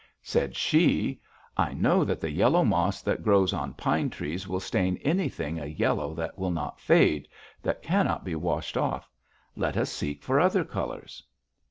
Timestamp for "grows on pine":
3.21-4.09